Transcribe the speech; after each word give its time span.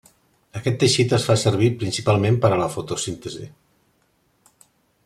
Aquest 0.59 0.79
teixit 0.83 1.13
es 1.17 1.25
fa 1.27 1.35
servir 1.41 1.67
principalment 1.83 2.41
per 2.47 2.53
a 2.55 2.59
la 2.63 2.71
fotosíntesi. 2.77 3.53